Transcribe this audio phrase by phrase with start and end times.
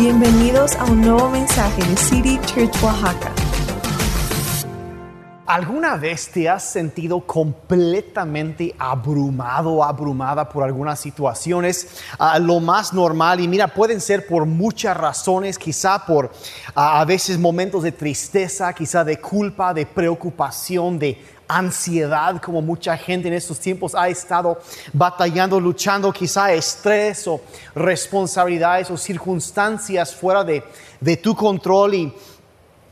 [0.00, 3.34] Bienvenidos a un nuevo mensaje de City Church Oaxaca.
[5.46, 12.00] ¿Alguna vez te has sentido completamente abrumado abrumada por algunas situaciones?
[12.18, 16.32] Ah, lo más normal, y mira, pueden ser por muchas razones, quizá por
[16.74, 21.22] ah, a veces momentos de tristeza, quizá de culpa, de preocupación, de
[21.56, 24.60] ansiedad, como mucha gente en estos tiempos ha estado
[24.92, 27.40] batallando, luchando, quizá estrés o
[27.74, 30.62] responsabilidades o circunstancias fuera de,
[31.00, 31.94] de tu control.
[31.94, 32.14] Y,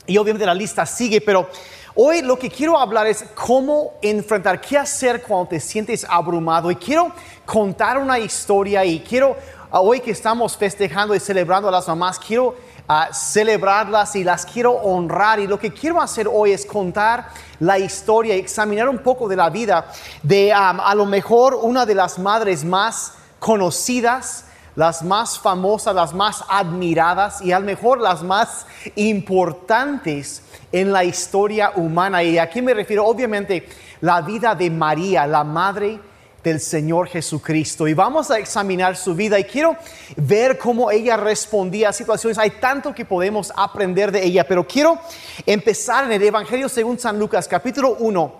[0.07, 1.47] y obviamente la lista sigue, pero
[1.95, 6.69] hoy lo que quiero hablar es cómo enfrentar, qué hacer cuando te sientes abrumado.
[6.71, 7.11] Y quiero
[7.45, 9.37] contar una historia y quiero,
[9.71, 12.55] hoy que estamos festejando y celebrando a las mamás, quiero
[12.91, 15.39] a celebrarlas y las quiero honrar.
[15.39, 17.27] Y lo que quiero hacer hoy es contar
[17.59, 19.85] la historia, examinar un poco de la vida
[20.23, 26.43] de a lo mejor una de las madres más conocidas, las más famosas, las más
[26.49, 28.65] admiradas y a lo mejor las más
[28.95, 32.23] importantes en la historia humana.
[32.23, 33.69] Y aquí me refiero obviamente
[34.01, 35.99] la vida de María, la madre
[36.43, 37.87] del Señor Jesucristo.
[37.87, 39.75] Y vamos a examinar su vida y quiero
[40.15, 42.37] ver cómo ella respondía a situaciones.
[42.37, 44.99] Hay tanto que podemos aprender de ella, pero quiero
[45.45, 48.33] empezar en el Evangelio según San Lucas, capítulo 1,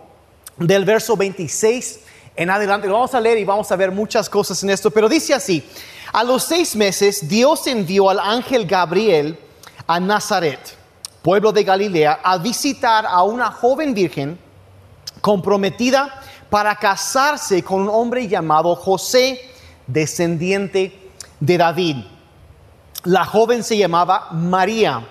[0.57, 1.99] del verso 26
[2.35, 2.87] en adelante.
[2.87, 5.63] Vamos a leer y vamos a ver muchas cosas en esto, pero dice así,
[6.13, 9.37] a los seis meses Dios envió al ángel Gabriel
[9.85, 10.59] a Nazaret,
[11.21, 14.39] pueblo de Galilea, a visitar a una joven virgen
[15.21, 19.39] comprometida para casarse con un hombre llamado José,
[19.87, 21.97] descendiente de David.
[23.03, 25.07] La joven se llamaba María.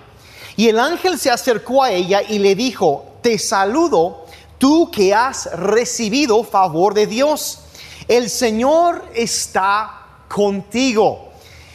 [0.55, 4.25] Y el ángel se acercó a ella y le dijo, te saludo,
[4.57, 7.59] tú que has recibido favor de Dios.
[8.07, 9.91] El Señor está
[10.27, 11.29] contigo.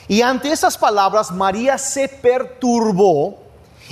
[0.07, 3.44] Y ante esas palabras María se perturbó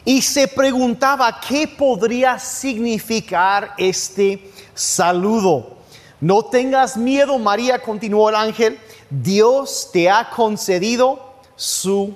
[0.05, 5.77] y se preguntaba qué podría significar este saludo.
[6.21, 8.79] No tengas miedo, María, continuó el ángel,
[9.11, 12.15] Dios te ha concedido su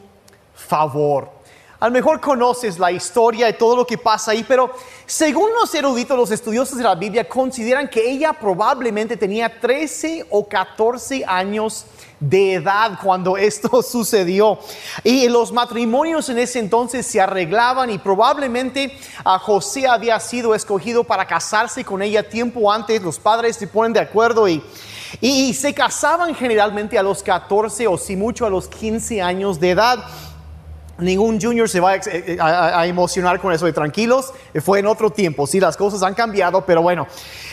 [0.54, 1.36] favor.
[1.78, 4.72] A lo mejor conoces la historia y todo lo que pasa ahí, pero
[5.04, 10.48] según los eruditos, los estudiosos de la Biblia consideran que ella probablemente tenía 13 o
[10.48, 11.84] 14 años
[12.20, 14.58] de edad cuando esto sucedió.
[15.04, 21.04] Y los matrimonios en ese entonces se arreglaban y probablemente a José había sido escogido
[21.04, 23.02] para casarse con ella tiempo antes.
[23.02, 24.62] Los padres se ponen de acuerdo y,
[25.20, 29.70] y, se casaban generalmente a los 14 o si mucho a los 15 años de
[29.70, 30.04] edad.
[30.98, 32.00] Ningún junior se va
[32.40, 34.32] a, emocionar con eso de tranquilos.
[34.64, 37.06] Fue en otro tiempo, sí, las cosas han cambiado, pero bueno.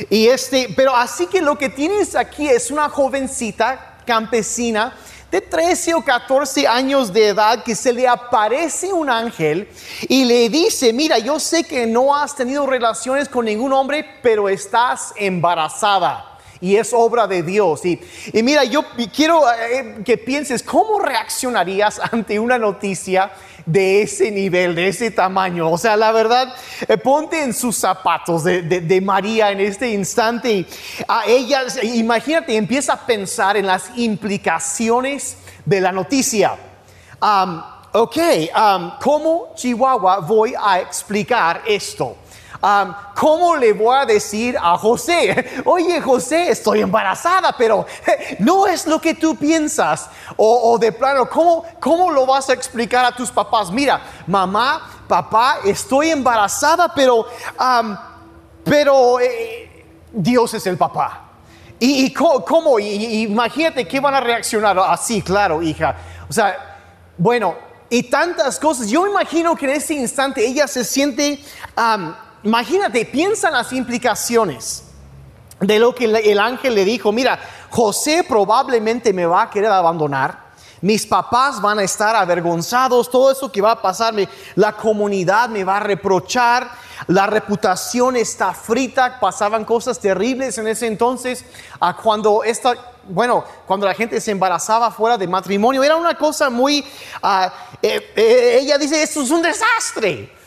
[0.09, 4.93] Y este, pero así que lo que tienes aquí es una jovencita campesina
[5.31, 9.67] de 13 o 14 años de edad que se le aparece un ángel
[10.07, 14.47] y le dice, mira, yo sé que no has tenido relaciones con ningún hombre, pero
[14.47, 16.32] estás embarazada
[16.63, 17.81] y es obra de Dios.
[17.85, 17.99] Y,
[18.41, 23.31] mira, yo quiero eh, que pienses, ¿cómo reaccionarías ante una noticia
[23.65, 25.69] de ese nivel, de ese tamaño?
[25.69, 26.55] O sea, la verdad,
[26.87, 30.67] eh, ponte en sus zapatos de, María en este instante y
[31.05, 35.35] a ella, imagínate, empieza a pensar en las implicaciones
[35.65, 36.55] de la noticia.
[37.91, 38.17] ok,
[39.01, 42.22] ¿cómo Chihuahua voy a explicar esto?
[43.15, 45.61] ¿Cómo le voy a decir a José?
[45.65, 47.85] Oye, José, estoy embarazada, pero
[48.39, 50.09] no es lo que tú piensas.
[50.37, 53.71] O, de plano, ¿cómo, ¿cómo lo vas a explicar a tus papás?
[53.71, 57.27] Mira, mamá, papá, estoy embarazada, pero,
[58.63, 61.21] pero eh, Dios es el papá.
[61.79, 62.79] ¿Y, cómo?
[62.79, 65.95] imagínate que van a reaccionar así, claro, hija.
[66.29, 66.77] O sea,
[67.17, 67.55] bueno,
[67.89, 68.87] y tantas cosas.
[68.87, 71.39] Yo imagino que en ese instante ella se siente
[72.43, 74.83] imagínate, piensa en las implicaciones
[75.59, 77.11] de lo que el ángel le dijo.
[77.11, 77.39] Mira,
[77.69, 80.43] José probablemente me va a querer abandonar.
[80.81, 85.63] Mis papás van a estar avergonzados, todo eso que va a pasarme, la comunidad me
[85.63, 86.69] va a reprochar,
[87.07, 91.45] la reputación está frita, pasaban cosas terribles en ese entonces,
[91.79, 92.73] a cuando esta,
[93.07, 96.83] bueno, cuando la gente se embarazaba fuera de matrimonio, era una cosa muy,
[97.21, 100.42] ah, eh, eh, ella dice, esto es un desastre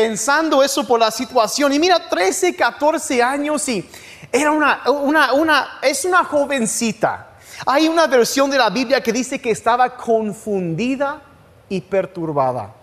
[0.00, 1.74] pensando eso por la situación.
[1.74, 3.86] Y mira, 13, 14 años y
[4.32, 7.36] era una, una, una, es una jovencita.
[7.66, 11.20] Hay una versión de la Biblia que dice que estaba confundida
[11.68, 12.74] y perturbada.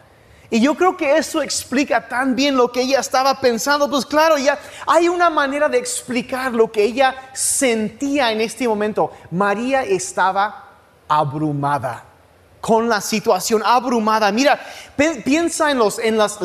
[0.51, 3.89] Y yo creo que eso explica tan bien lo que ella estaba pensando.
[3.89, 9.11] Pues claro, ya hay una manera de explicar lo que ella sentía en este momento.
[9.31, 10.65] María estaba
[11.07, 12.06] abrumada
[12.67, 14.29] con la situación, abrumada.
[14.33, 14.59] Mira,
[15.23, 16.41] piensa en, los, en las,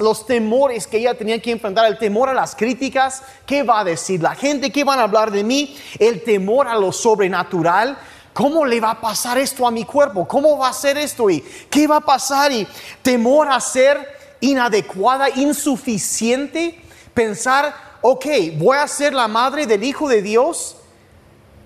[0.00, 3.84] los temores que ella tenía que enfrentar, el temor a las críticas, qué va a
[3.84, 7.96] decir la gente, qué van a hablar de mí, el temor a lo sobrenatural.
[8.32, 10.26] ¿Cómo le va a pasar esto a mi cuerpo?
[10.26, 11.30] ¿Cómo va a ser esto?
[11.30, 12.50] ¿Y qué va a pasar?
[12.50, 12.66] Y
[13.00, 16.82] temor a ser inadecuada, insuficiente.
[17.14, 18.26] Pensar, ok,
[18.56, 20.74] voy a ser la madre del Hijo de Dios.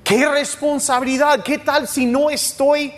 [0.04, 1.42] ¿Qué responsabilidad?
[1.42, 2.92] ¿Qué tal si no estoy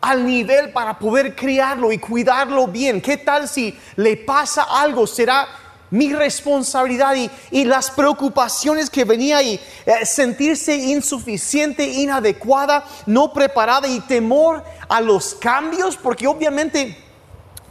[0.00, 3.00] al nivel para poder criarlo y cuidarlo bien?
[3.00, 5.06] ¿Qué tal si le pasa algo?
[5.06, 5.46] ¿Será
[5.90, 7.14] mi responsabilidad
[7.50, 15.00] y, las preocupaciones que venía y eh, sentirse insuficiente, inadecuada, no preparada y temor a
[15.00, 15.96] los cambios?
[15.96, 16.96] Porque obviamente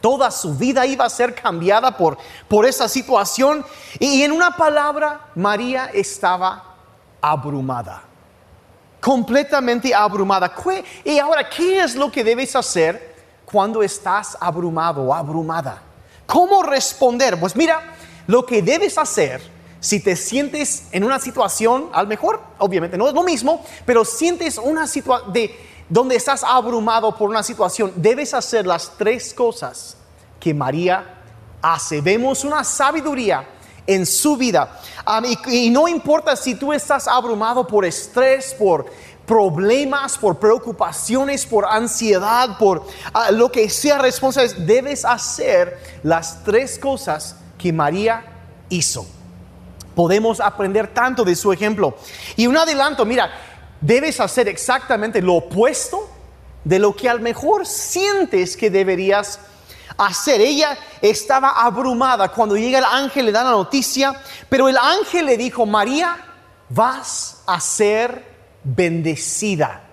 [0.02, 2.18] toda su vida iba a ser cambiada por,
[2.48, 3.66] por esa situación.
[4.00, 6.75] y en una palabra, María estaba
[7.22, 8.09] abrumada
[9.00, 10.54] completamente abrumada.
[11.04, 13.16] Y ahora, ¿qué es lo que debes hacer
[13.46, 15.81] cuando estás abrumado o abrumada?
[16.25, 17.40] ¿Cómo responder?
[17.40, 17.81] Pues mira,
[18.28, 19.42] lo que debes hacer
[19.80, 24.04] si te sientes en una situación, a lo mejor, obviamente no es lo mismo, pero
[24.04, 25.56] sientes una situación de
[25.88, 29.98] donde estás abrumado por una situación, debes hacer las tres cosas
[30.40, 31.22] que María
[31.62, 32.01] hace.
[32.01, 33.46] Vemos una sabiduría
[33.89, 34.80] en su vida.
[35.47, 38.86] y, no importa si tú estás abrumado por estrés, por
[39.25, 46.77] problemas, por preocupaciones, por ansiedad, por ah, lo que sea responsable, debes hacer las tres
[46.77, 48.24] cosas que María
[48.69, 49.07] hizo.
[49.95, 51.95] Podemos aprender tanto de su ejemplo.
[52.36, 53.31] Y un adelanto, mira,
[53.81, 56.07] debes hacer exactamente lo opuesto
[56.63, 59.39] de lo que al mejor sientes que deberías
[59.97, 60.41] hacer.
[60.41, 64.13] Ella estaba abrumada cuando llega el ángel, le da la noticia,
[64.50, 66.18] pero el ángel le dijo, María,
[66.69, 68.25] vas a ser
[68.63, 69.83] bendecida.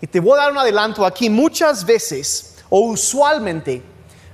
[0.00, 1.28] Y te voy a dar un adelanto aquí.
[1.28, 3.82] Muchas veces o usualmente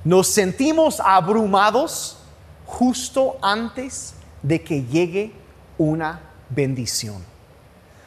[0.05, 2.19] nos sentimos abrumados
[2.67, 5.33] justo antes de que llegue
[5.79, 6.21] una
[6.51, 7.25] bendición.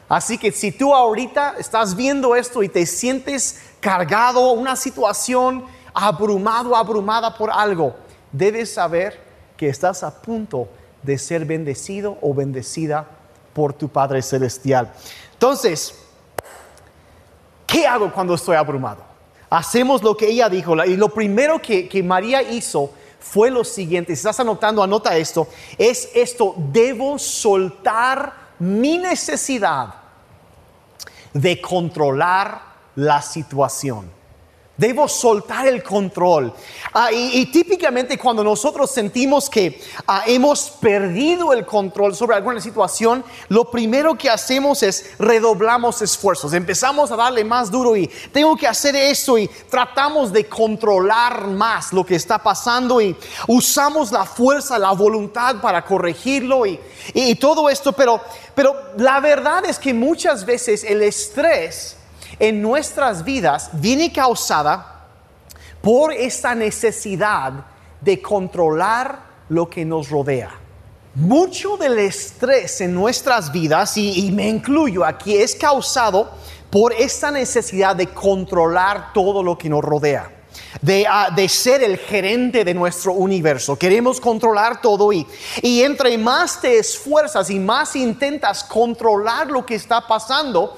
[0.08, 5.64] Así que si tú ahorita estás viendo esto y te sientes cargado, una situación
[6.06, 7.94] abrumado, abrumada por algo,
[8.32, 9.20] debes saber
[9.56, 10.68] que estás a punto
[11.02, 13.06] de ser bendecido o bendecida
[13.52, 14.92] por tu Padre Celestial.
[15.32, 15.94] Entonces,
[17.66, 19.02] ¿qué hago cuando estoy abrumado?
[19.50, 24.14] Hacemos lo que ella dijo y lo primero que, que María hizo fue lo siguiente,
[24.14, 29.94] si estás anotando, anota esto, es esto, debo soltar mi necesidad
[31.34, 32.62] de controlar
[32.94, 34.19] la situación.
[34.80, 36.54] Debo soltar el control.
[36.94, 43.22] Ah, y, típicamente cuando nosotros sentimos que ah, hemos perdido el control sobre alguna situación,
[43.50, 46.54] lo primero que hacemos es redoblamos esfuerzos.
[46.54, 51.92] Empezamos a darle más duro y tengo que hacer eso y tratamos de controlar más
[51.92, 53.14] lo que está pasando y
[53.48, 56.80] usamos la fuerza, la voluntad para corregirlo y,
[57.12, 57.92] y todo esto.
[57.92, 58.22] Pero,
[58.54, 61.96] pero la verdad es que muchas veces el estrés
[62.40, 65.06] en nuestras vidas viene causada
[65.82, 67.52] por esta necesidad
[68.00, 70.50] de controlar lo que nos rodea.
[71.14, 76.30] Mucho del estrés en nuestras vidas, y, me incluyo aquí, es causado
[76.70, 80.36] por esta necesidad de controlar todo lo que nos rodea.
[80.80, 83.76] De, ah, de, ser el gerente de nuestro universo.
[83.76, 85.26] Queremos controlar todo y,
[85.62, 90.76] y entre más te esfuerzas y más intentas controlar lo que está pasando,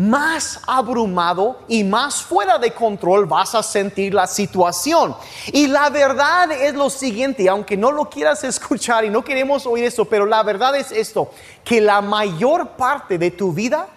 [0.00, 5.14] más abrumado y más fuera de control vas a sentir la situación.
[5.52, 9.84] Y la verdad es lo siguiente, aunque no lo quieras escuchar y no queremos oír
[9.84, 11.30] eso, pero la verdad es esto,
[11.62, 13.88] que la mayor parte de tu vida,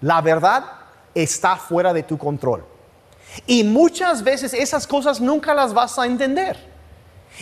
[0.00, 0.64] la verdad,
[1.14, 2.64] está fuera de tu control.
[3.46, 6.56] Y muchas veces esas cosas nunca las vas a entender.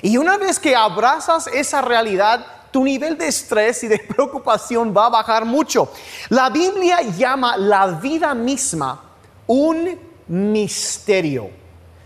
[0.02, 5.06] Y una vez que abrazas esa realidad, tu nivel de estrés y de preocupación va
[5.06, 5.90] a bajar mucho.
[6.28, 9.02] La Biblia llama la vida misma
[9.46, 9.98] un
[10.28, 11.50] misterio.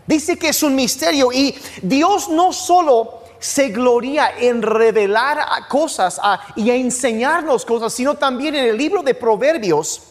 [0.06, 5.38] Dice que es un misterio y Dios no solo se gloria en revelar
[5.68, 6.20] cosas
[6.54, 10.02] y a enseñarnos cosas, sino también en el libro de Proverbios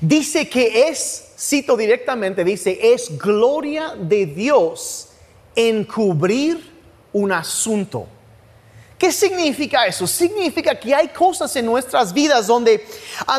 [0.00, 5.08] dice que es, cito directamente, dice, es gloria de Dios
[5.54, 6.72] encubrir
[7.12, 8.06] un asunto.
[8.98, 10.06] ¿Qué significa eso?
[10.06, 12.86] Significa que hay cosas en nuestras vidas donde,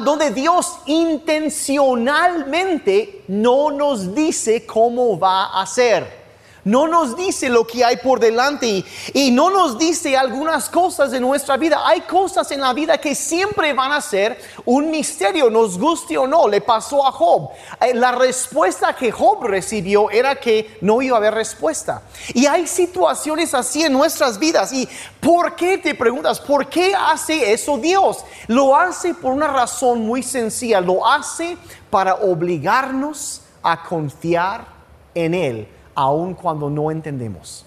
[0.03, 6.24] donde Dios intencionalmente no nos dice cómo va a hacer.
[6.65, 11.19] No nos dice lo que hay por delante y, no nos dice algunas cosas de
[11.19, 11.81] nuestra vida.
[11.85, 16.25] Hay cosas en la vida que siempre van a ser un misterio, nos guste o
[16.25, 16.47] no.
[16.47, 17.51] Le pasó a Job.
[17.79, 22.01] Eh, la respuesta que Job recibió era que no iba a haber respuesta.
[22.33, 24.73] Y hay situaciones así en nuestras vidas.
[24.73, 26.39] ¿Y por qué te preguntas?
[26.39, 28.25] ¿Por qué hace eso Dios?
[28.47, 30.81] Lo hace por una razón muy sencilla.
[30.81, 31.57] Lo hace
[31.91, 34.65] para obligarnos a confiar
[35.13, 37.65] en Él aun cuando no entendemos.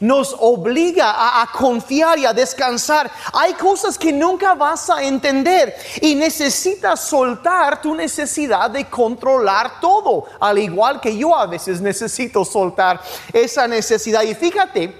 [0.00, 3.10] Nos obliga a, confiar y a descansar.
[3.32, 10.26] Hay cosas que nunca vas a entender y necesitas soltar tu necesidad de controlar todo,
[10.38, 13.00] al igual que yo a veces necesito soltar
[13.32, 14.22] esa necesidad.
[14.22, 14.94] Y fíjate,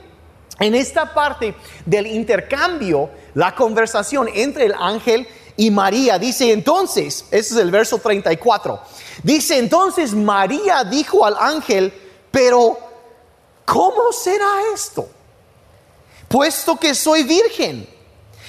[0.58, 1.54] en esta parte
[1.86, 7.98] del intercambio, la conversación entre el ángel y María, dice entonces, ese es el verso
[7.98, 8.80] 34,
[9.22, 11.92] dice entonces María dijo al ángel,
[12.30, 12.78] pero,
[13.64, 15.08] ¿cómo será esto?
[16.28, 17.88] Puesto que soy virgen.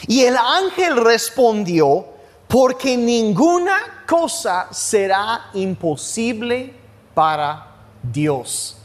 [0.07, 2.05] Y el ángel respondió,
[2.47, 6.73] porque ninguna cosa será imposible
[7.13, 7.67] para
[8.01, 8.77] Dios.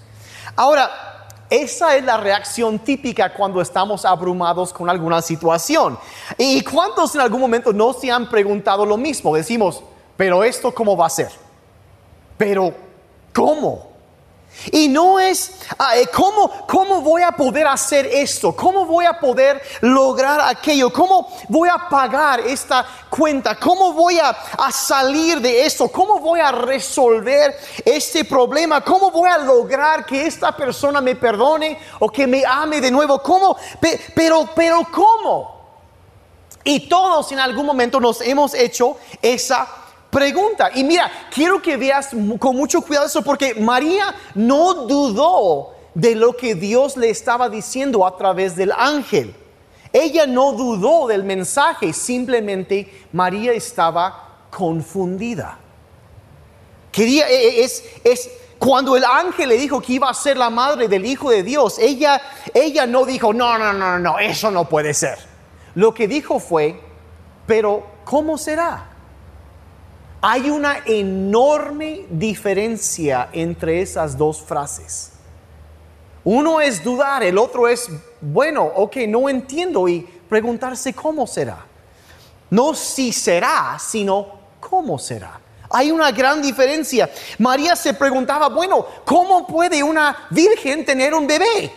[0.55, 0.91] Ahora,
[1.49, 5.99] esa es la reacción típica cuando estamos abrumados con alguna situación.
[6.37, 9.35] ¿Y cuántos en algún momento no se han preguntado lo mismo?
[9.35, 9.83] Decimos,
[10.17, 11.31] pero esto cómo va a ser?
[12.37, 12.75] Pero,
[13.33, 13.96] ¿cómo?
[14.73, 18.55] Y no es, ah, eh, ¿cómo, ¿cómo voy a poder hacer esto?
[18.55, 20.93] ¿Cómo voy a poder lograr aquello?
[20.93, 23.55] ¿Cómo voy a pagar esta cuenta?
[23.57, 25.89] ¿Cómo voy a, a salir de esto?
[25.89, 28.83] ¿Cómo voy a resolver este problema?
[28.83, 33.23] ¿Cómo voy a lograr que esta persona me perdone o que me ame de nuevo?
[33.23, 33.57] ¿Cómo?
[34.15, 35.57] Pero, pero, ¿cómo?
[36.65, 39.86] Y todos en algún momento nos hemos hecho esa pregunta.
[40.75, 46.37] Y mira, quiero que veas con mucho cuidado eso porque María no dudó de lo
[46.37, 49.35] que Dios le estaba diciendo a través del ángel.
[49.93, 55.59] Ella no dudó del mensaje, simplemente María estaba confundida.
[56.93, 60.51] Quería, e, e, es, es cuando el ángel le dijo que iba a ser la
[60.51, 62.21] madre del Hijo de Dios, ella,
[62.55, 65.19] ella no dijo, no, no, no, no, eso no puede ser.
[65.75, 66.81] Lo que dijo fue,
[67.47, 68.96] pero ¿cómo será?
[70.29, 75.13] Hay una enorme diferencia entre esas dos frases.
[76.25, 77.89] Uno es dudar, el otro es,
[78.21, 81.65] bueno, ok, no entiendo y preguntarse cómo será.
[82.51, 84.27] No si será, sino
[84.59, 85.39] cómo será.
[85.71, 87.09] Hay una gran diferencia.
[87.39, 91.71] María se preguntaba, bueno, ¿cómo puede una virgen tener un bebé?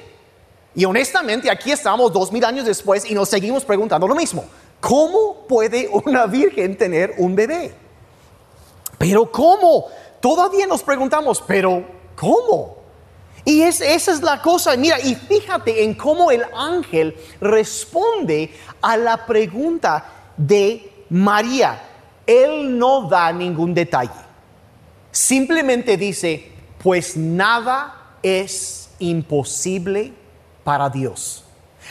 [0.74, 4.44] Y honestamente, aquí estamos dos mil años después y nos seguimos preguntando lo mismo.
[4.79, 7.88] ¿Cómo puede una virgen tener un bebé?
[9.00, 9.88] Pero ¿cómo?
[10.22, 11.84] Todavía nos preguntamos, pero
[12.15, 12.77] ¿cómo?
[13.46, 19.25] Y esa es la cosa, mira, y fíjate en cómo el ángel responde a la
[19.25, 20.06] pregunta
[20.38, 21.82] de María.
[22.27, 24.12] Él no da ningún detalle.
[25.12, 26.51] Simplemente dice,
[26.84, 30.13] pues nada es imposible
[30.63, 31.46] para Dios.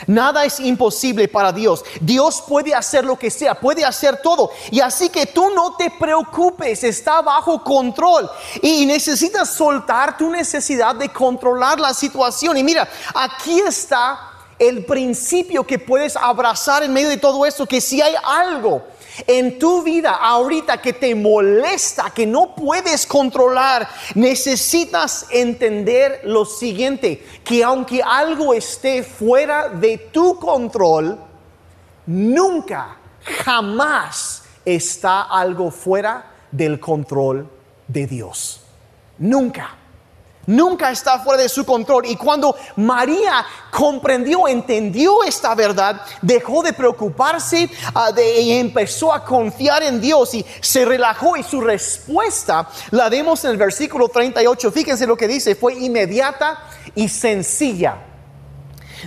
[0.06, 1.84] Nada es imposible para Dios.
[2.00, 4.50] Dios puede hacer lo que sea, puede hacer todo.
[4.70, 8.30] Y así que tú no te preocupes, está bajo control.
[8.62, 12.56] Y necesitas soltar tu necesidad de controlar la situación.
[12.56, 14.20] Y mira, aquí está
[14.58, 18.82] el principio que puedes abrazar en medio de todo esto, que si hay algo
[19.26, 27.24] en tu vida ahorita que te molesta, que no puedes controlar, necesitas entender lo siguiente,
[27.44, 31.18] que aunque algo esté fuera de tu control,
[32.06, 37.48] nunca, jamás está algo fuera del control
[37.86, 38.60] de Dios.
[39.18, 39.77] Nunca
[40.48, 42.06] nunca está fuera de su control.
[42.06, 47.70] Y cuando María comprendió, entendió esta verdad, dejó de preocuparse
[48.14, 53.44] de, y empezó a confiar en Dios y se relajó y su respuesta la vemos
[53.44, 54.72] en el versículo 38.
[54.72, 56.64] Fíjense lo que dice, fue inmediata
[56.94, 57.98] y sencilla.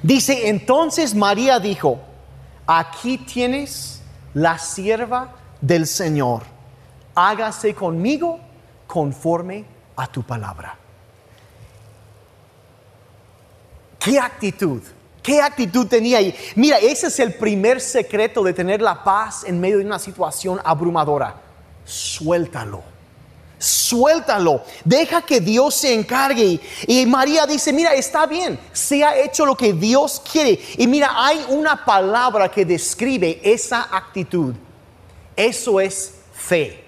[0.03, 1.99] Dice, entonces María dijo,
[2.65, 4.01] aquí tienes
[4.33, 6.43] la sierva del Señor,
[7.15, 8.39] hágase conmigo
[8.87, 10.80] conforme a tu palabra.
[14.03, 14.81] ¿Qué actitud?
[15.21, 16.35] ¿Qué actitud tenía ahí?
[16.55, 20.59] Mira, ese es el primer secreto de tener la paz en medio de una situación
[20.63, 21.39] abrumadora.
[21.85, 22.81] Suéltalo.
[23.59, 24.63] Suéltalo.
[24.83, 26.59] Deja que Dios se encargue.
[26.87, 28.59] Y María dice, mira, está bien.
[28.73, 30.59] Se ha hecho lo que Dios quiere.
[30.77, 34.55] Y mira, hay una palabra que describe esa actitud.
[35.35, 36.83] Eso es fe.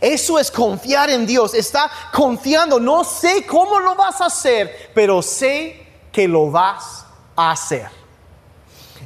[0.00, 1.52] Eso es confiar en Dios.
[1.52, 2.80] Está confiando.
[2.80, 5.83] No sé cómo lo vas a hacer, pero sé
[6.14, 7.04] que lo vas
[7.34, 7.88] a hacer.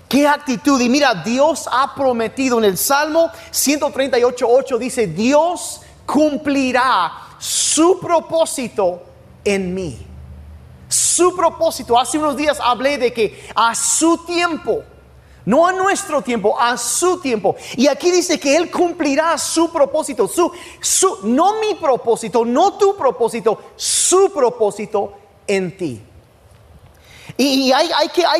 [0.08, 0.78] ¿Qué actitud?
[0.78, 9.02] Y mira, Dios ha prometido en el Salmo 138.8 dice, Dios cumplirá su propósito
[9.42, 10.06] en mí.
[10.88, 11.98] Su propósito.
[11.98, 14.82] Hace unos días hablé de que a su tiempo,
[15.46, 17.56] no a nuestro tiempo, a su tiempo.
[17.76, 22.94] Y aquí dice que Él cumplirá su propósito, su, su, no mi propósito, no tu
[22.96, 25.14] propósito, su propósito
[25.46, 26.07] en ti.
[27.40, 27.88] Y, hay,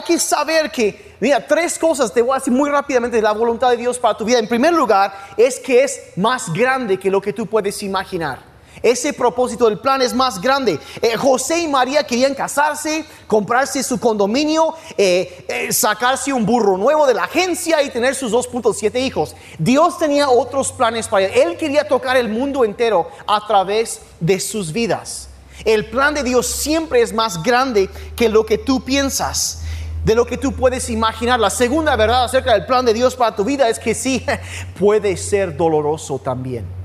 [0.05, 3.71] que saber que, mira, tres cosas te voy a decir muy rápidamente de la voluntad
[3.71, 4.41] de Dios para tu vida.
[4.41, 8.41] En primer lugar, es que es más grande que lo que tú puedes imaginar.
[8.83, 10.81] Ese propósito del plan es más grande.
[11.01, 17.07] Eh, José y María querían casarse, comprarse su condominio, eh, eh, sacarse un burro nuevo
[17.07, 19.37] de la agencia y tener sus 2.7 hijos.
[19.59, 21.33] Dios tenía otros planes para él.
[21.35, 25.28] Él quería tocar el mundo entero a través de sus vidas.
[25.65, 29.63] El plan de Dios siempre es más grande que lo que tú piensas
[30.05, 31.39] de lo que tú puedes imaginar.
[31.39, 34.25] La segunda verdad acerca del plan de Dios para tu vida es que sí,
[34.79, 36.79] puede ser doloroso también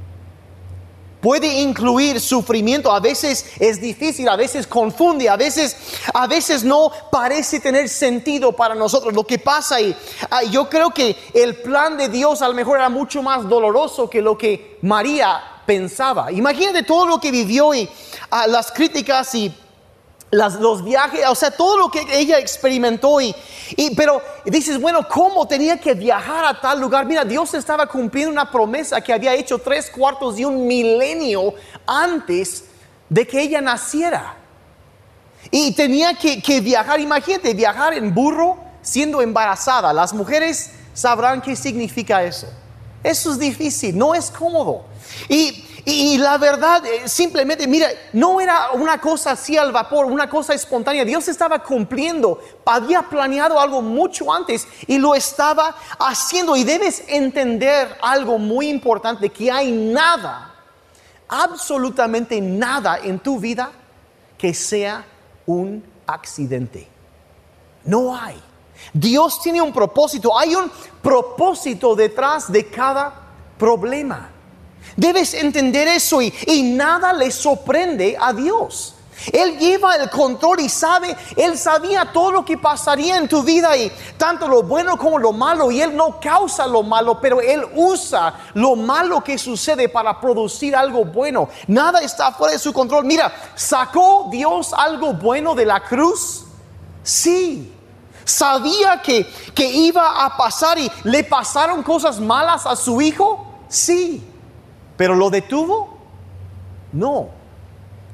[1.23, 2.91] puede incluir sufrimiento.
[2.91, 5.77] A veces es difícil, a veces confunde, a veces,
[6.13, 9.13] a veces no parece tener sentido para nosotros.
[9.13, 9.95] Lo que pasa y
[10.29, 14.09] ah, yo creo que el plan de Dios a lo mejor era mucho más doloroso
[14.09, 16.31] que lo que María pensaba.
[16.31, 17.89] Imagínate todo lo que vivió y
[18.29, 19.53] ah, las críticas y
[20.33, 23.21] los viajes, o sea, todo lo que ella experimentó.
[23.21, 23.35] Y,
[23.95, 27.05] pero dices, bueno, ¿cómo tenía que viajar a tal lugar?
[27.05, 31.53] Mira, Dios estaba cumpliendo una promesa que había hecho tres cuartos de un milenio
[31.85, 32.65] antes
[33.09, 34.35] de que ella naciera.
[35.51, 39.93] Y tenía que viajar, imagínate, viajar en burro siendo embarazada.
[39.93, 42.47] Las mujeres sabrán qué significa eso.
[43.03, 44.85] Eso es difícil, no es cómodo.
[45.29, 50.29] Y y, la verdad, eh, simplemente, mira, no era una cosa así al vapor, una
[50.29, 51.03] cosa espontánea.
[51.03, 56.55] Dios estaba cumpliendo, había planeado algo mucho antes y lo estaba haciendo.
[56.55, 60.55] Y debes entender algo muy importante, que hay nada,
[61.27, 63.69] absolutamente nada en tu vida
[64.37, 65.05] que sea
[65.45, 66.87] un accidente.
[67.83, 68.41] No hay.
[68.93, 70.71] Dios tiene un propósito, hay un
[71.01, 73.13] propósito detrás de cada
[73.57, 74.29] problema.
[74.95, 76.31] Debes entender eso y,
[76.63, 78.95] nada le sorprende a Dios.
[79.31, 83.77] Él lleva el control y sabe, Él sabía todo lo que pasaría en tu vida
[83.77, 87.65] y tanto lo bueno como lo malo y Él no causa lo malo, pero Él
[87.75, 91.47] usa lo malo que sucede para producir algo bueno.
[91.67, 93.05] Nada está fuera de su control.
[93.05, 96.45] Mira, ¿sacó Dios algo bueno de la cruz?
[97.03, 97.71] Sí.
[98.25, 103.45] ¿Sabía que, que iba a pasar y le pasaron cosas malas a su hijo?
[103.67, 104.25] Sí.
[104.97, 105.97] ¿Pero lo detuvo?
[106.91, 107.29] No,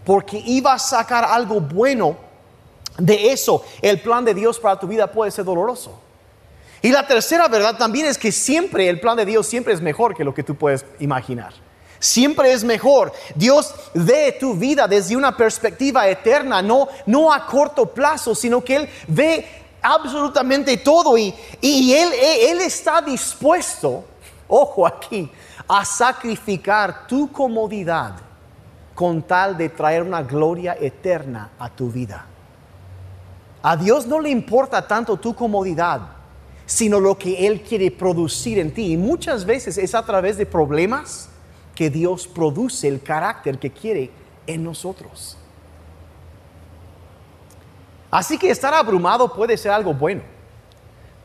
[0.06, 2.16] porque iba a sacar algo bueno
[2.98, 3.64] de eso.
[3.82, 6.00] El plan de Dios para tu vida puede ser doloroso.
[6.82, 10.16] Y la tercera verdad también es que siempre el plan de Dios siempre es mejor
[10.16, 11.54] que lo que tú puedes imaginar.
[12.00, 13.12] Siempre es mejor.
[13.36, 18.76] Dios ve tu vida desde una perspectiva eterna, no, no a corto plazo, sino que
[18.78, 19.46] Él ve
[19.82, 22.10] absolutamente todo y, y él,
[22.50, 24.04] él está dispuesto,
[24.48, 25.30] ojo aquí,
[25.68, 28.16] a sacrificar tu comodidad
[28.96, 32.26] con tal de traer una gloria eterna a tu vida.
[33.62, 36.02] A Dios no le importa tanto tu comodidad,
[36.66, 38.94] sino lo que Él quiere producir en ti.
[38.94, 41.30] Y muchas veces es a través de problemas
[41.76, 44.12] que Dios produce el carácter que quiere
[44.48, 45.38] en nosotros.
[48.12, 50.22] Así que estar abrumado puede ser algo bueno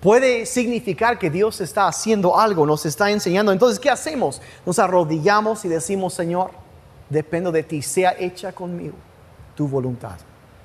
[0.05, 3.53] puede significar que Dios está haciendo algo, nos está enseñando.
[3.53, 4.42] Entonces, ¿qué hacemos?
[4.66, 6.51] Nos arrodillamos y decimos, Señor,
[7.09, 8.97] dependo de ti, sea hecha conmigo
[9.57, 10.18] tu voluntad,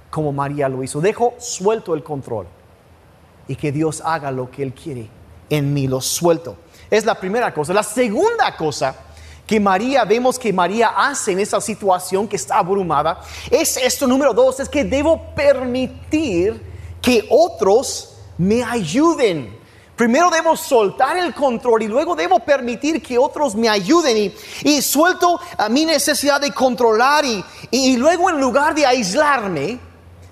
[0.10, 1.00] como María lo hizo.
[1.00, 2.48] Dejo suelto el control
[3.48, 5.08] y que Dios haga lo que Él quiere
[5.50, 6.58] en mí, lo suelto.
[6.92, 7.74] Es la primera cosa.
[7.74, 8.94] La segunda cosa
[9.50, 14.32] que María, vemos que María hace en esa situación que está abrumada, es esto número
[14.32, 16.62] dos, es que debo permitir
[17.02, 19.58] que otros me ayuden.
[19.96, 24.32] Primero debo soltar el control y luego debo permitir que otros me ayuden
[24.64, 29.80] y, suelto a mi necesidad de controlar y, y luego en lugar de aislarme,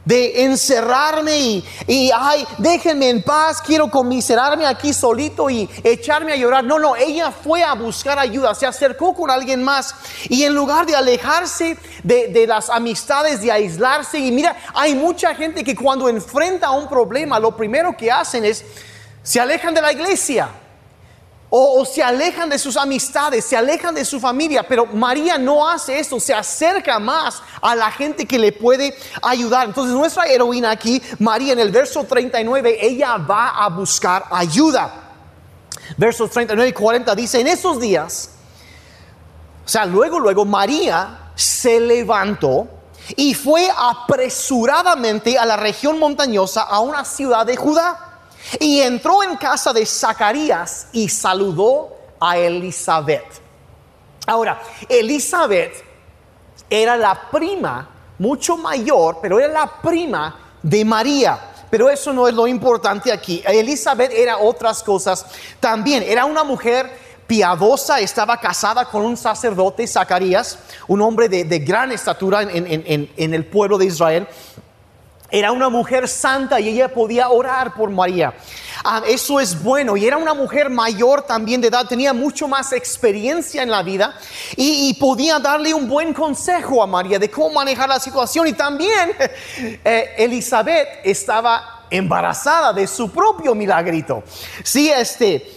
[0.07, 6.37] de encerrarme y, y, ay, déjenme en paz, quiero conmiserarme aquí solito y echarme a
[6.37, 6.63] llorar.
[6.63, 9.93] No, no, ella fue a buscar ayuda, se acercó con alguien más
[10.29, 15.35] y en lugar de alejarse de, de las amistades, de aislarse, y mira, hay mucha
[15.35, 18.63] gente que cuando enfrenta un problema, lo primero que hacen es,
[19.23, 20.49] se alejan de la iglesia
[21.49, 25.97] o, se alejan de sus amistades, se alejan de su familia, pero María no hace
[25.97, 29.67] esto, se acerca más a la gente que le puede ayudar.
[29.67, 35.05] Entonces nuestra heroína aquí, María, en el verso 39, ella va a buscar ayuda.
[35.95, 38.31] Versos 39 y 40 dice, en esos días,
[39.65, 42.67] o sea, luego, luego María se levantó
[43.15, 48.06] y fue apresuradamente a la región montañosa, a una ciudad de Judá
[48.60, 53.25] y entró en casa de Zacarías y saludó a Elizabeth.
[54.25, 55.83] Ahora, Elizabeth
[56.69, 61.39] era la prima, mucho mayor, pero era la prima de María.
[61.69, 63.43] Pero eso no es lo importante aquí.
[63.45, 65.25] Elizabeth era otras cosas
[65.60, 66.03] también.
[66.03, 72.41] Era una mujer piadosa, estaba casada con un sacerdote, Zacarías, un hombre de, gran estatura
[72.43, 74.27] en el pueblo de Israel.
[75.29, 78.33] Era una mujer santa y ella podía orar por María.
[78.83, 79.97] Ah, eso es bueno.
[79.97, 84.15] Y era una mujer mayor también de edad, tenía mucho más experiencia en la vida
[84.55, 88.47] y, podía darle un buen consejo a María de cómo manejar la situación.
[88.47, 89.11] Y también
[89.83, 94.23] eh, Elizabeth estaba embarazada de su propio milagrito.
[94.63, 95.56] Sí, este.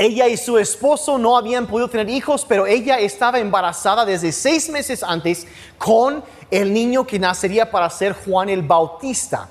[0.00, 4.70] Ella y su esposo no habían podido tener hijos, pero ella estaba embarazada desde seis
[4.70, 9.50] meses antes con el niño que nacería para ser Juan el Bautista.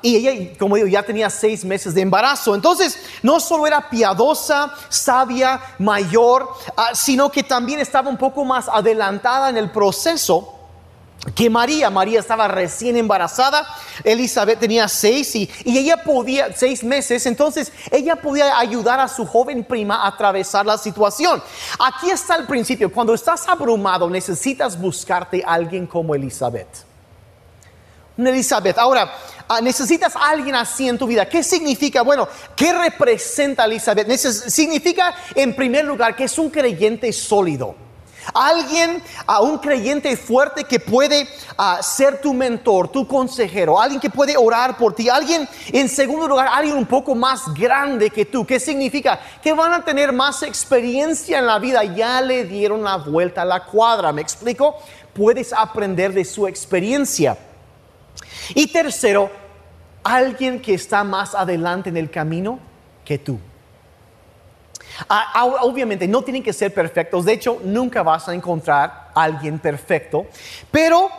[0.00, 2.54] y ella, como digo, ya tenía seis meses de embarazo.
[2.54, 8.68] Entonces, no solo era piadosa, sabia, mayor, ah, sino que también estaba un poco más
[8.68, 10.53] adelantada en el proceso
[11.34, 13.66] que María, María estaba recién embarazada,
[14.02, 19.24] Elizabeth tenía seis y, y, ella podía, seis meses, entonces ella podía ayudar a su
[19.26, 21.42] joven prima a atravesar la situación.
[21.78, 26.84] Aquí está el principio, cuando estás abrumado necesitas buscarte a alguien como Elizabeth.
[28.16, 29.12] Elizabeth, ahora,
[29.48, 31.28] ah, necesitas a alguien así en tu vida.
[31.28, 32.02] ¿Qué significa?
[32.02, 34.08] Bueno, ¿qué representa Elizabeth?
[34.16, 37.83] significa en primer lugar que es un creyente sólido
[38.32, 44.10] Alguien, a un creyente fuerte que puede ah, ser tu mentor, tu consejero, alguien que
[44.10, 48.46] puede orar por ti, alguien, en segundo lugar, alguien un poco más grande que tú.
[48.46, 49.20] ¿Qué significa?
[49.42, 53.44] Que van a tener más experiencia en la vida, ya le dieron la vuelta a
[53.44, 54.76] la cuadra, ¿me explico?
[55.12, 57.36] Puedes aprender de su experiencia.
[58.54, 59.30] Y tercero,
[60.02, 62.58] alguien que está más adelante en el camino
[63.04, 63.38] que tú.
[65.08, 69.58] Ah, obviamente no tienen que ser perfectos, de hecho nunca vas a encontrar a alguien
[69.58, 70.26] perfecto,
[70.70, 71.10] pero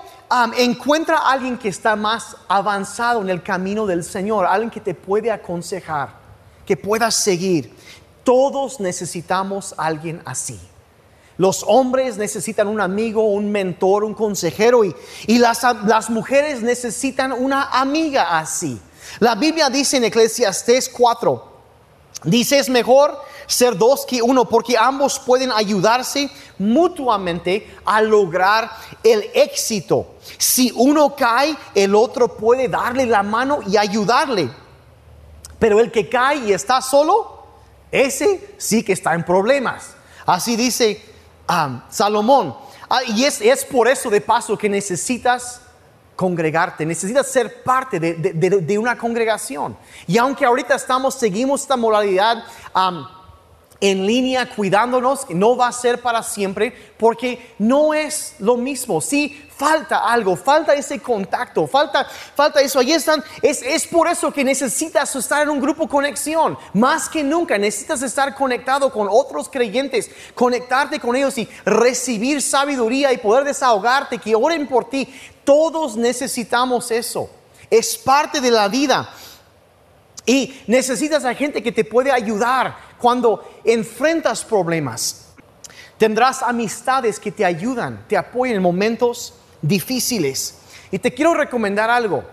[0.58, 4.94] encuentra a alguien que está más avanzado en el camino del Señor, alguien que te
[4.94, 6.10] puede aconsejar,
[6.66, 7.76] que puedas seguir.
[8.24, 10.60] Todos necesitamos alguien así.
[11.38, 14.96] Los hombres necesitan un amigo, un mentor, un consejero y,
[15.38, 18.80] las, las mujeres necesitan una amiga así.
[19.20, 21.55] La Biblia dice en Eclesiastés 4,
[22.24, 28.72] dice es mejor ser dos que uno, porque ambos pueden ayudarse mutuamente a lograr
[29.04, 30.16] el éxito.
[30.38, 34.50] Si uno cae, el otro puede darle la mano y ayudarle.
[35.60, 37.44] Pero el que cae y está solo,
[37.92, 39.92] ese sí que está en problemas.
[40.26, 41.04] Así dice
[41.48, 42.56] um, Salomón.
[42.90, 45.62] Ah, y es, es por eso de paso que necesitas
[46.16, 49.78] congregarte, necesitas ser parte de, una congregación.
[50.08, 53.06] Y aunque ahorita estamos, seguimos esta moralidad um,
[53.82, 59.02] en línea cuidándonos, no va a ser para siempre porque no es lo mismo.
[59.02, 62.80] Si falta algo, falta ese contacto, falta, falta eso.
[62.80, 63.24] Ahí están.
[63.42, 66.58] Es, es por eso que necesitas estar en un grupo conexión.
[66.74, 73.12] Más que nunca necesitas estar conectado con otros creyentes, conectarte con ellos y recibir sabiduría
[73.14, 75.14] y poder desahogarte, que oren por ti.
[75.46, 77.30] Todos necesitamos eso.
[77.70, 79.10] Es parte de la vida.
[80.26, 85.28] Y necesitas a gente que te puede ayudar cuando enfrentas problemas.
[85.98, 90.56] Tendrás amistades que te ayudan, te apoyan en momentos difíciles.
[90.92, 92.24] Y te quiero recomendar algo.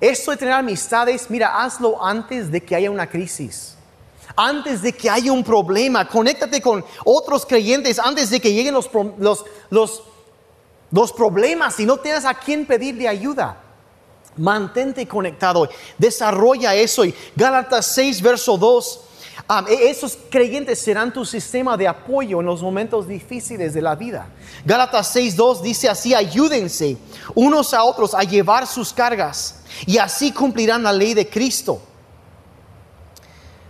[0.00, 3.74] Esto de tener amistades, mira, hazlo antes de que haya una crisis.
[4.36, 8.88] Antes de que haya un problema, conéctate con otros creyentes antes de que lleguen los,
[9.18, 10.02] los, los,
[10.90, 13.60] los problemas y no tengas a quién pedirle ayuda.
[14.36, 17.04] Mantente conectado, desarrolla eso.
[17.04, 19.04] Y Gálatas 6, verso 2
[19.68, 24.28] e, esos creyentes serán tu sistema de apoyo en los momentos difíciles de la vida.
[24.64, 26.96] Gálatas 6.2 dice así, ayúdense
[27.34, 31.80] unos a otros a llevar sus cargas y así cumplirán la ley de Cristo.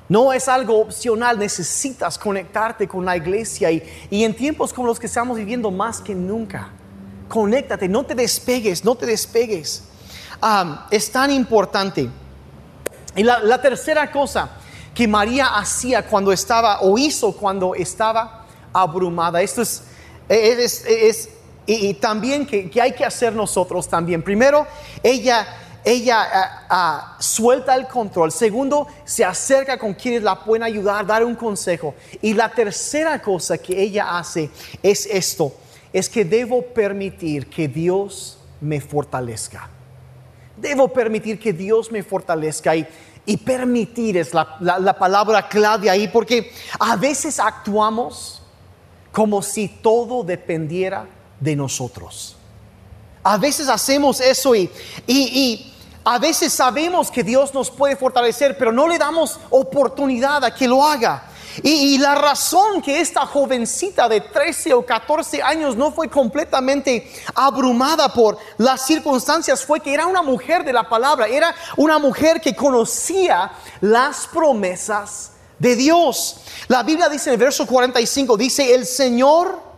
[0.08, 5.06] No es algo opcional, necesitas conectarte con la iglesia y, en tiempos como los que
[5.06, 6.70] estamos viviendo más que nunca,
[7.28, 9.84] conéctate, no te despegues, no te despegues.
[10.90, 12.08] es tan importante.
[13.16, 14.50] Y la tercera cosa,
[14.98, 19.40] que María hacía cuando estaba o hizo cuando estaba abrumada.
[19.40, 21.28] Esto es,
[21.66, 24.24] y, también que, hay que hacer nosotros también.
[24.24, 24.66] Primero,
[25.00, 25.46] ella,
[25.84, 28.32] ella ah, ah, suelta el control.
[28.32, 31.94] Segundo, se acerca con quienes la pueden ayudar, dar un consejo.
[32.20, 34.50] Y la tercera cosa que ella hace
[34.82, 35.52] es esto,
[35.92, 39.68] es que debo permitir que Dios me fortalezca.
[40.56, 42.86] Debo permitir que Dios me fortalezca y,
[43.26, 48.42] y permitir es la, la palabra clave ahí, porque a veces actuamos
[49.12, 51.06] como si todo dependiera
[51.40, 52.36] de nosotros.
[53.22, 54.70] A veces hacemos eso y,
[55.06, 55.74] y,
[56.04, 60.66] a veces sabemos que Dios nos puede fortalecer, pero no le damos oportunidad a que
[60.66, 61.24] lo haga.
[61.62, 68.12] Y, la razón que esta jovencita de 13 o 14 años no fue completamente abrumada
[68.12, 72.54] por las circunstancias fue que era una mujer de la palabra, era una mujer que
[72.54, 76.42] conocía las promesas de Dios.
[76.68, 79.68] La Biblia dice en el verso 45, dice, el Señor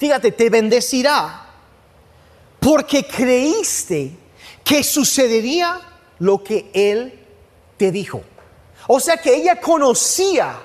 [0.00, 1.46] fíjate, te bendecirá
[2.58, 4.16] porque creíste
[4.64, 5.78] que sucedería
[6.18, 7.20] lo que Él
[7.76, 8.22] te dijo.
[8.92, 10.58] O sea que ella conocía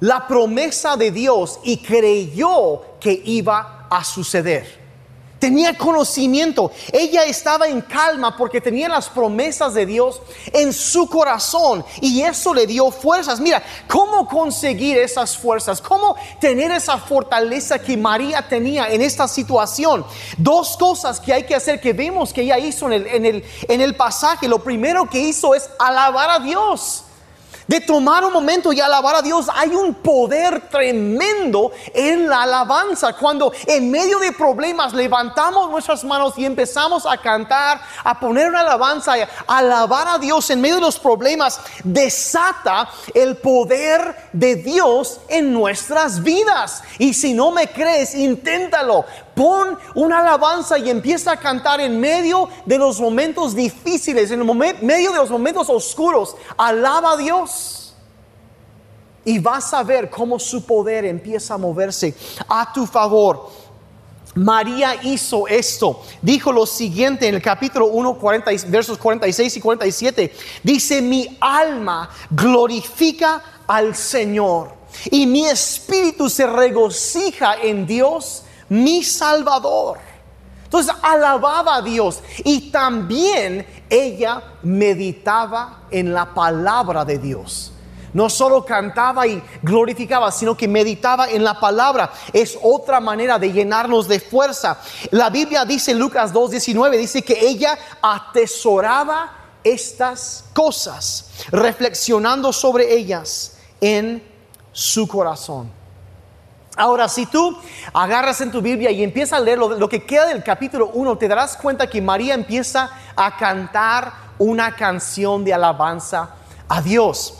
[0.00, 4.84] la promesa de Dios y creyó que iba a suceder.
[5.38, 6.70] Tenía conocimiento.
[6.92, 10.20] Ella estaba en calma porque tenía las promesas de Dios
[10.52, 13.40] en su corazón y eso le dio fuerzas.
[13.40, 15.80] Mira, ¿cómo conseguir esas fuerzas?
[15.80, 20.04] ¿Cómo tener esa fortaleza que María tenía en esta situación?
[20.36, 23.44] Dos cosas que hay que hacer que vemos que ella hizo en el, en el,
[23.66, 24.46] en el pasaje.
[24.46, 27.04] Lo primero que hizo es alabar a Dios
[27.66, 29.46] de tomar un momento y alabar a Dios.
[29.54, 33.12] Hay un poder tremendo en la alabanza.
[33.14, 38.60] Cuando en medio de problemas levantamos nuestras manos y empezamos a cantar, a poner una
[38.60, 39.14] alabanza,
[39.46, 45.52] a alabar a Dios en medio de los problemas, desata el poder de Dios en
[45.52, 46.82] nuestras vidas.
[46.98, 49.04] Y si no me crees, inténtalo.
[49.36, 54.40] Pon una alabanza y empieza a cantar en medio de los momentos difíciles, en
[54.80, 56.34] medio de los momentos oscuros.
[56.56, 57.94] Alaba a Dios.
[59.26, 62.14] Y vas a ver cómo su poder empieza a moverse
[62.48, 63.50] a tu favor.
[64.36, 66.00] María hizo esto.
[66.22, 68.18] Dijo lo siguiente en el capítulo 1,
[68.68, 70.32] versos 46 y 47.
[70.62, 74.72] Dice, mi alma glorifica al Señor
[75.10, 79.98] y mi espíritu se regocija en Dios mi Salvador.
[80.64, 87.72] Entonces alababa a Dios y también ella meditaba en la palabra de Dios.
[88.12, 92.10] No solo cantaba y glorificaba, sino que meditaba en la palabra.
[92.32, 94.80] Es otra manera de llenarnos de fuerza.
[95.10, 103.58] La Biblia dice en Lucas 2.19, dice que ella atesoraba estas cosas, reflexionando sobre ellas
[103.80, 104.22] en
[104.72, 105.70] su corazón.
[106.76, 107.58] Ahora, si tú
[107.94, 111.26] agarras en tu Biblia y empiezas a leer lo, que queda del capítulo 1, te
[111.26, 116.34] darás cuenta que María empieza a cantar una canción de alabanza
[116.68, 117.38] a Dios.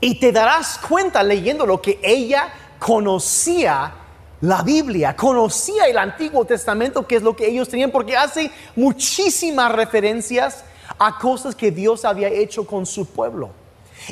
[0.00, 3.92] Y te darás cuenta leyendo lo que ella conocía
[4.40, 9.70] la Biblia, conocía el Antiguo Testamento, que es lo que ellos tenían, porque hace muchísimas
[9.70, 10.64] referencias
[10.98, 13.63] a cosas que Dios había hecho con su pueblo.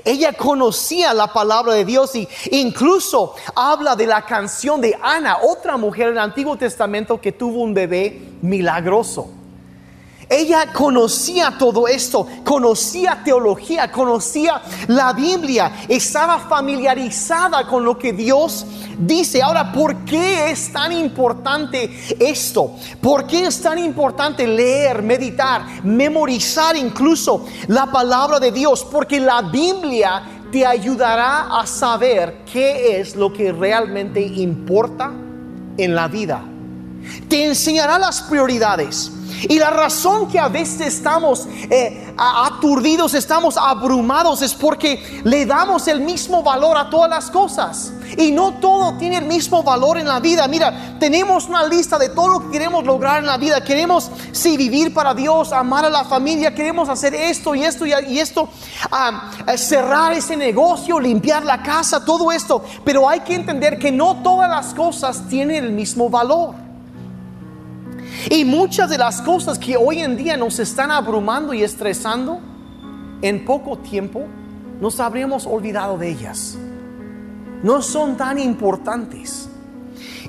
[0.05, 5.77] Ella conocía la palabra de Dios y incluso habla de la canción de Ana, otra
[5.77, 9.31] mujer en el Antiguo Testamento que tuvo un bebé milagroso.
[10.33, 18.65] Ella conocía todo esto, conocía teología, conocía la Biblia, estaba familiarizada con lo que Dios
[18.99, 19.43] dice.
[19.43, 22.75] Ahora, ¿por qué es tan importante esto?
[23.03, 28.87] ¿Por qué es tan importante leer, meditar, memorizar incluso la palabra de Dios?
[28.91, 35.13] Porque la Biblia te ayudará a saber qué es lo que realmente importa
[35.77, 36.52] en la vida.
[37.29, 39.11] Te enseñará las prioridades
[39.49, 45.89] y la razón que a veces estamos eh, aturdidos, estamos abrumados, es porque le damos
[45.89, 47.93] el mismo valor a todas las cosas.
[48.17, 50.47] Y no todo tiene el mismo valor en la vida.
[50.47, 53.65] Mira, tenemos una lista de todo lo que queremos lograr en la vida.
[53.65, 58.19] Queremos, sí, vivir para Dios, amar a la familia, queremos hacer esto y esto y,
[58.19, 58.49] esto,
[59.47, 62.63] eh, cerrar ese negocio, limpiar la casa, todo esto.
[62.85, 66.72] Pero hay que entender que no todas las cosas tienen el mismo valor.
[68.31, 72.41] Y muchas de las cosas que hoy en día nos están abrumando y estresando,
[73.21, 74.27] en poco tiempo
[74.81, 76.59] nos habríamos olvidado de ellas.
[77.63, 79.49] No son tan importantes.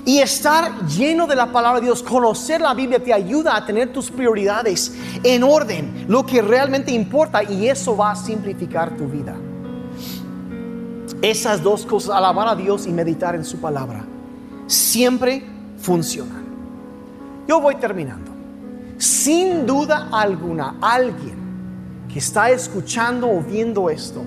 [0.04, 3.92] Y estar lleno de la palabra de Dios, conocer la Biblia te ayuda a tener
[3.92, 9.34] tus prioridades en orden, lo que realmente importa y eso va a simplificar tu vida.
[11.22, 14.04] Esas dos cosas, alabar a Dios y meditar en su palabra,
[14.66, 15.42] siempre
[15.78, 16.43] funcionan.
[17.46, 18.30] Yo voy terminando.
[18.98, 24.22] Sin duda alguna, alguien que está escuchando o viendo esto,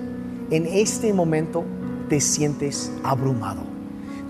[0.50, 1.64] en este momento
[2.08, 3.62] te sientes abrumado.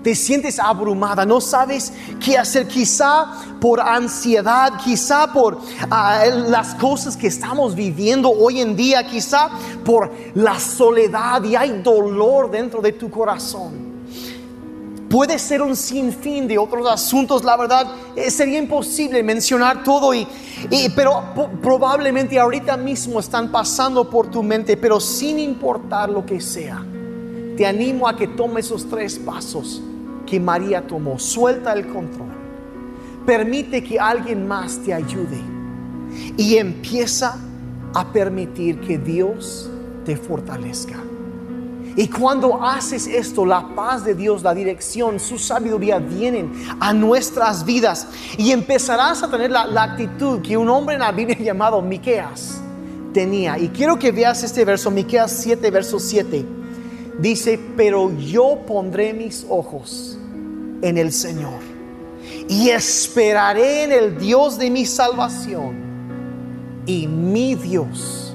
[0.01, 1.91] Te sientes abrumada, no sabes
[2.23, 8.77] qué hacer, quizá por ansiedad, quizá por ah, las cosas que estamos viviendo hoy en
[8.77, 9.49] día, quizá
[9.83, 13.88] por la soledad y hay dolor dentro de tu corazón.
[15.09, 20.27] Puede ser un sinfín de otros asuntos, la verdad, eh, sería imposible mencionar todo, y,
[20.95, 21.23] pero
[21.63, 26.85] probablemente ahorita mismo están pasando por tu mente, pero sin importar lo que sea,
[27.57, 29.81] te animo a que tomes esos tres pasos
[30.27, 31.17] que María tomó.
[31.17, 32.29] Suelta el control,
[33.25, 35.41] permite que alguien más te ayude
[36.37, 37.35] y empieza
[37.95, 39.71] a permitir que Dios
[40.05, 41.08] te fortalezca.
[41.99, 47.65] Y cuando haces esto, la paz de Dios, la dirección, su sabiduría vienen a nuestras
[47.65, 48.07] vidas
[48.37, 52.61] y empezarás a tener la, actitud que un hombre en la Biblia llamado Miqueas
[53.13, 53.59] tenía.
[53.59, 56.45] Y quiero que veas este verso, Miqueas 7, verso 7.
[57.19, 60.17] Dice, pero yo pondré mis ojos
[60.81, 61.59] en el Señor
[62.47, 65.75] y esperaré en el Dios de mi salvación
[66.85, 68.33] y mi Dios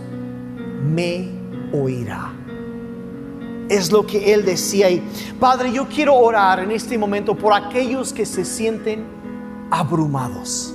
[0.85, 1.31] me
[1.73, 2.34] oirá
[3.69, 4.91] es lo que él decía.
[4.91, 5.03] Y
[5.39, 9.05] Padre, yo quiero orar en este momento por aquellos que se sienten
[9.71, 10.73] abrumados.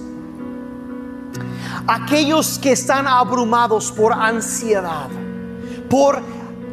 [1.87, 5.09] Aquellos que están abrumados por ansiedad,
[5.89, 6.21] por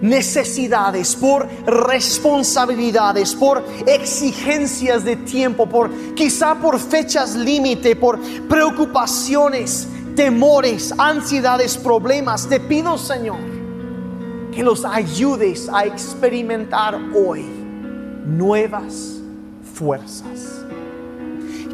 [0.01, 10.93] necesidades, por responsabilidades, por exigencias de tiempo, por quizá por fechas límite, por preocupaciones, temores,
[10.99, 12.47] ansiedades, problemas.
[12.47, 13.56] Te pido, Señor,
[14.57, 17.45] que los ayudes a experimentar hoy
[18.25, 19.19] nuevas
[19.75, 20.65] fuerzas.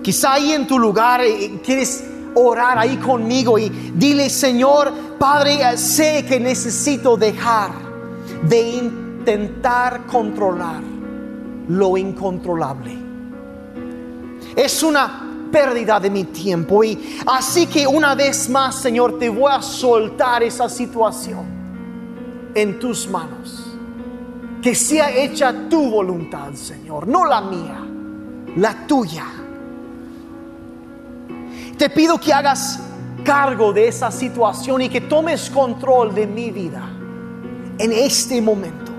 [0.03, 5.79] Quizá ahí en tu lugar eh, quieres orar ahí conmigo y dile, Señor, Padre, eh,
[5.79, 7.71] sé que necesito dejar
[8.49, 10.83] de intentar controlar
[11.69, 12.99] lo incontrolable.
[14.57, 19.53] Es una pérdida de mi tiempo y así que una vez más, Señor, te voy
[19.53, 21.62] a soltar esa situación
[22.55, 23.67] en tus manos.
[24.63, 27.85] Que sea hecha tu voluntad, Señor, no la mía,
[28.57, 29.27] la tuya.
[31.77, 32.81] Te pido que hagas
[33.25, 36.89] cargo de esa situación y que tomes control de mi vida
[37.79, 38.93] en este momento.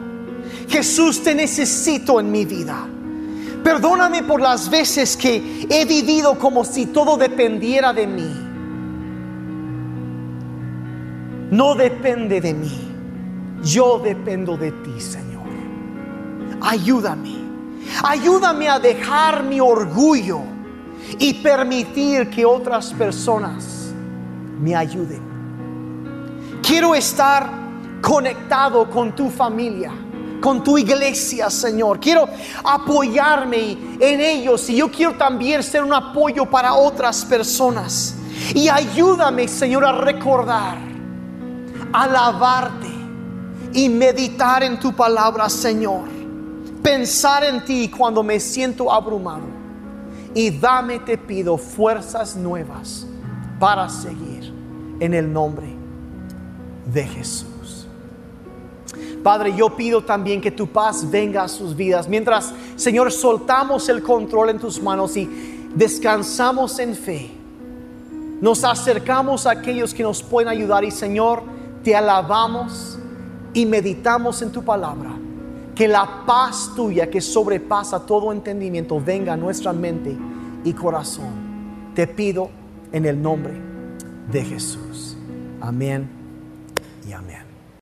[0.67, 2.85] Jesús, te necesito en mi vida.
[3.63, 8.31] Perdóname por las veces que he vivido como si todo dependiera de mí.
[11.51, 12.92] No depende de mí
[13.63, 15.43] yo dependo de ti, Señor.
[16.61, 17.43] Ayúdame.
[18.03, 20.41] Ayúdame a dejar mi orgullo
[21.19, 23.93] y permitir que otras personas
[24.59, 25.21] me ayuden.
[26.61, 27.49] Quiero estar
[28.01, 29.91] conectado con tu familia,
[30.41, 31.99] con tu iglesia, Señor.
[31.99, 32.27] Quiero
[32.63, 38.15] apoyarme en ellos y yo quiero también ser un apoyo para otras personas.
[38.53, 40.77] Y ayúdame, Señor, a recordar,
[41.91, 42.92] alabarte
[43.73, 46.07] y meditar en tu palabra, Señor.
[46.81, 49.45] Pensar en ti cuando me siento abrumado.
[50.33, 53.07] Y dame, te pido, fuerzas nuevas
[53.59, 54.51] para seguir
[54.99, 55.67] en el nombre
[56.91, 57.87] de Jesús.
[59.23, 62.09] Padre, yo pido también que tu paz venga a sus vidas.
[62.09, 65.29] Mientras, Señor, soltamos el control en tus manos y
[65.73, 67.31] descansamos en fe.
[68.41, 71.43] Nos acercamos a aquellos que nos pueden ayudar y, Señor,
[71.83, 72.92] te alabamos
[73.53, 75.11] y meditamos en tu palabra,
[75.75, 80.15] que la paz tuya que sobrepasa todo entendimiento venga a nuestra mente
[80.63, 81.91] y corazón.
[81.95, 82.49] Te pido
[82.91, 83.53] en el nombre
[84.31, 85.17] de Jesús.
[85.61, 86.22] Amén.